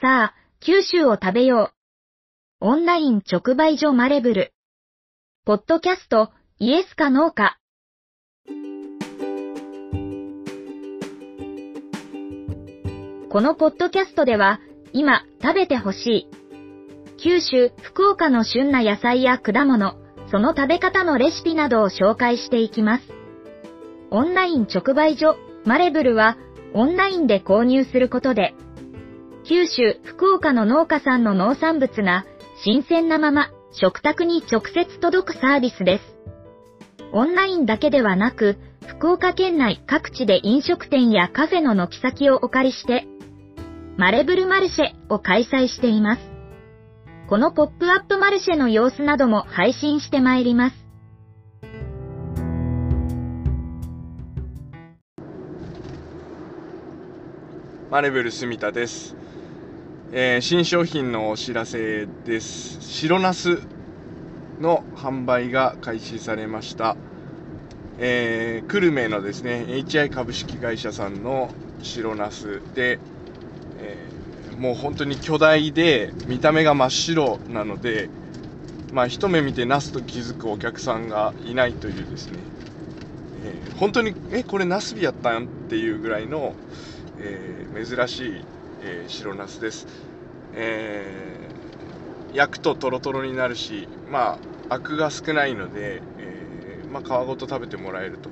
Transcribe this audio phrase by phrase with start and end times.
[0.00, 1.72] さあ、九州を食べよ
[2.60, 2.66] う。
[2.66, 4.52] オンライン直売所マレブル。
[5.44, 7.58] ポッドキャスト、イエスかノーか。
[13.28, 14.60] このポッドキャストでは、
[14.92, 16.28] 今食べてほしい。
[17.20, 19.96] 九州、福岡の旬な野菜や果物、
[20.30, 23.04] その食べ方のレシピなどを紹介していきます。
[24.12, 25.34] オンライン直売所、
[25.64, 26.36] マレブルは、
[26.72, 28.54] オンラインで購入することで、
[29.48, 32.26] 九州、福岡の農家さんの農産物が、
[32.62, 36.04] 新鮮なまま、食卓に直接届くサービスです。
[37.12, 43.06] オンラインだけではなく、福岡県内各地で飲食店やカフェの軒先をお借りして、
[43.96, 46.22] マレブルマルシェを開催しています。
[47.30, 50.76] このポップアップマルシェの様子なども配信してまいります。
[57.90, 59.16] マレブル住田です、
[60.10, 62.78] えー、新商品のお知らせです。
[62.80, 63.60] 白ナス
[64.58, 66.96] の販売が開始されました、
[67.98, 71.50] えー、久留米のですね HI 株式会社さんの
[71.82, 72.98] 白ナスで
[73.80, 74.08] え
[74.56, 78.08] もう本当に巨大で見た目が真っ白なので、
[78.94, 82.38] まあ、一目見てナスと気づくお客さんがいないというですね、
[83.44, 85.44] えー、本当にえこれナスビやったん？
[85.44, 86.54] っていうぐらいの、
[87.18, 88.44] え、珍しい、
[88.82, 89.86] えー、白ナスです、
[90.54, 91.48] え
[92.34, 98.30] 焼くとトロトロになるしまあアクが少ないので、えまあ、皮ごと食べてもらえると。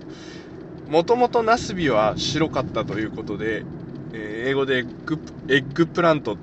[0.89, 3.65] もともとナスビは白かったということで、
[4.13, 6.37] え、英語で egg eggplant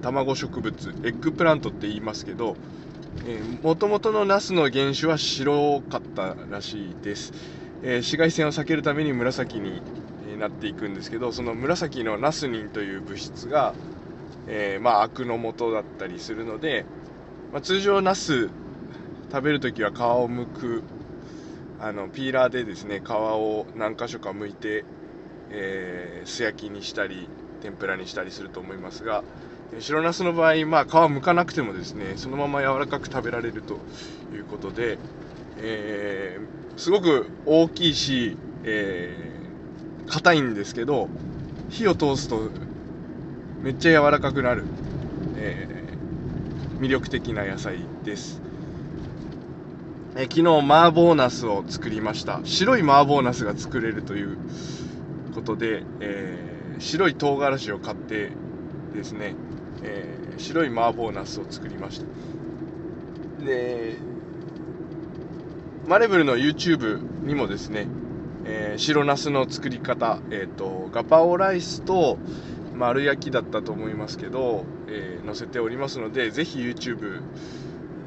[0.00, 2.56] 卵植物 eggplant って言いますけど
[3.62, 7.32] もともとのナスの原種は白かったらしいです、
[7.82, 9.82] え、紫外線を避けるために紫に
[10.36, 13.74] なっていくんですけどその紫のナスニンという物質が、
[14.46, 16.84] えー、まあアクの元だったりするので、
[17.52, 18.50] まあ、通常ナス
[19.30, 20.82] 食べるときは皮を剥く
[21.80, 24.84] あのピーラーでですね皮を何箇所か剥いて
[25.50, 27.28] えー、素焼きにしたり
[27.62, 29.22] 天ぷらにしたりすると思いますが
[29.80, 33.74] 白ナスの場合、まあ、皮剥かなくてもですねそのまま柔らかく食べられると
[34.34, 34.98] いうことで、
[35.58, 39.35] えー、すごく大きいし、え、
[40.08, 41.08] 硬いんですけど
[41.68, 42.50] 火を通すと
[43.62, 44.64] めっちゃ柔らかくなる、
[45.36, 48.40] えー、魅力的な野菜です。
[50.14, 52.40] え昨日麻婆ナスを作りました。
[52.44, 54.38] 白い麻婆ナスが作れるという
[55.34, 58.30] ことで、えー、白い唐辛子を買って
[58.94, 59.34] ですね、
[59.82, 63.44] えー、白い麻婆ナスを作りました。
[63.44, 63.96] で
[65.86, 67.86] マレブルの YouTube にもですね、
[68.48, 72.16] えー、白ナスの作り方、えーと、ガパオライスと
[72.74, 77.22] 丸焼きだったと思いますけど、えー、載せておりますのでぜひ YouTube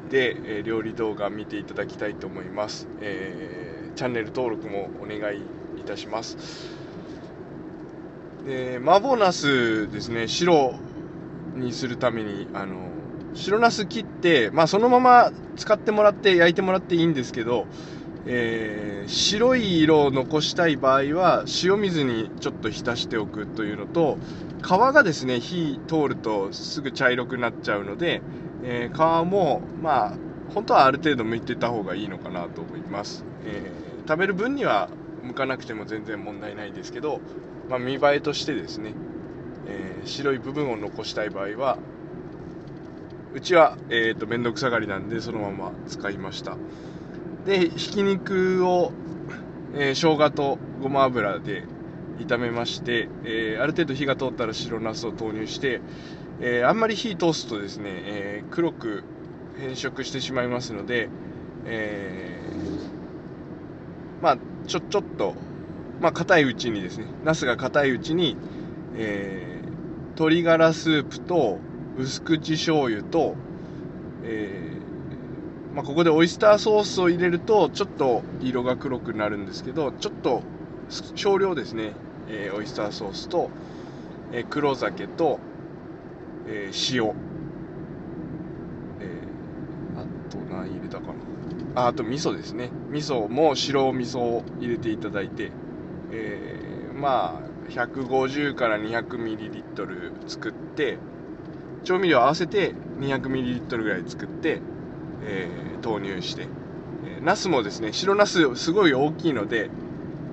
[0.08, 5.40] で、えー、料理動画見ていただきたいと思います、えー、チャンネル登録もお願い
[5.78, 6.36] いたします。
[8.46, 10.74] で麻婆ナスですね白
[11.56, 12.88] にするためにあの
[13.34, 17.66] 白ナス切って、まあ、そのまま使ってもらって焼いてもらっていいんですけど、
[18.26, 24.18] えー、白い色を残したい場合は塩水にちょっと浸しておくというのと
[24.62, 28.22] 皮がですね火通るとすぐ茶色くなっちゃうので、
[28.62, 30.14] えー、皮もまあ
[30.52, 34.90] 本当はある程度剥いてた方がいいのかなと思います、えー、食べる分には
[35.24, 37.20] 剥かなくても全然問題ないですけど
[37.70, 38.94] まあ、見栄えとしてですね、
[39.68, 41.78] え、白い部分を残したい場合は
[43.32, 46.56] うちは、えーと、面倒くさがりなんでそのまま使いました。
[47.50, 48.92] でひき肉を、
[49.74, 51.64] えー、生姜とごま油で
[52.20, 55.80] 炒めまして、えー、ある程度火が通ったら白ナスを投入して、
[56.40, 59.02] えー、あんまり火通すとですね、えー、黒く
[59.58, 61.08] 変色してしまいますので、
[61.64, 62.40] え
[64.22, 65.34] まあちょちょっと
[66.00, 68.36] まあ、硬いうちにですね、ナスが硬いうちに、
[68.96, 69.60] え、
[70.10, 71.58] 鶏ガラスープと
[71.98, 73.34] 薄口醤油と、
[74.24, 74.79] え、
[75.74, 80.42] まあ、ここでオイスターソースを入れるとちょっと色が黒くなるんですけどちょっと
[81.14, 81.92] 少量ですね、
[82.28, 83.48] えー、オイスターソースと、
[84.32, 85.38] え黒酒と、
[86.48, 87.12] え塩、え
[89.96, 91.12] あと何入れたかな。
[91.76, 92.70] ああと味噌ですね。
[92.90, 95.52] 味噌も白味噌を入れていただいて
[96.12, 100.98] えー、まあ150から 200ml 作って
[101.84, 104.60] 調味料合わせて 200ml ぐらい作って、
[105.22, 106.48] えー、投入して、
[107.04, 109.70] えー、ナスもですね白ナスすごい大きいので、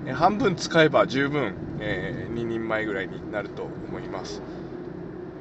[0.06, 4.42] えー、半分使えば十分、えー、2人前ぐらいになると思います。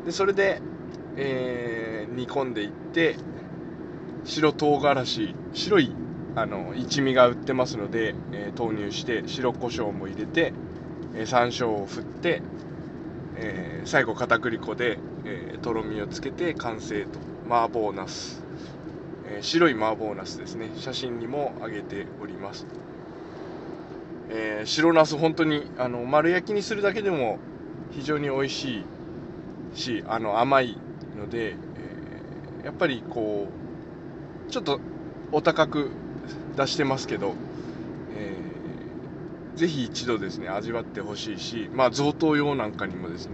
[0.06, 0.62] でそれで、
[1.16, 3.16] えー煮込んでいって
[4.24, 5.92] 白唐辛子白い
[6.36, 10.54] あの一味が売ってますので、えー投入して白胡椒も入れて、
[11.16, 12.42] えー山椒を振って、
[13.36, 17.20] えー最後片栗粉で、えーとろみをつけて完成と。
[17.50, 18.44] 麻婆ナス、
[19.30, 20.70] え白い麻婆ナスですね。
[20.76, 22.66] 写真にも上げております、
[24.30, 27.40] えー白ナス本当にあの丸焼きにするだけでも
[27.92, 28.84] 非常に美味し
[29.74, 30.78] いしあの甘い
[31.18, 31.58] ので、えー
[32.66, 33.48] やっぱりこ
[34.48, 34.82] うちょっと
[35.32, 35.92] お高く
[36.58, 37.34] 出してますけど、
[38.18, 43.34] えーぜひ一度ですね味わってほしいし、まあ、贈答用なんかにもですね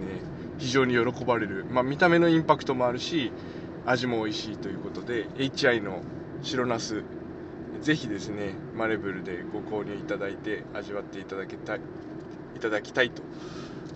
[0.58, 3.30] 非常に喜ばれる、まあ、見た目のインパクトもあるし
[3.86, 6.00] 味も美味しいということで HI の
[6.42, 7.02] 白ナス
[7.82, 11.80] ぜひですねマレブルでご購入いただいて味わっていただきたい
[12.56, 13.22] いただきたいと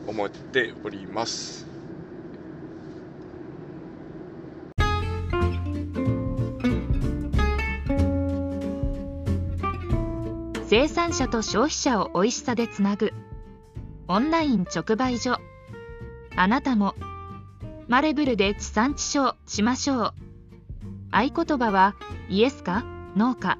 [0.07, 1.67] 思っております。
[10.67, 13.15] 生産者と消費者を美味しさでつなぐ
[14.07, 15.39] オンライン直売所。
[16.37, 16.95] あなたも
[17.89, 20.15] マレブルで地産地消しましょう。
[21.11, 21.97] 合言葉は
[22.29, 22.85] イエスか
[23.17, 23.59] ノーか。